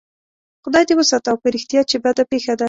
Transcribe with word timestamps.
خدای 0.63 0.83
دې 0.87 0.93
وساته 0.97 1.27
او 1.31 1.37
په 1.43 1.47
رښتیا 1.55 1.81
چې 1.89 1.97
بده 2.05 2.23
پېښه 2.31 2.51
ده. 2.57 2.59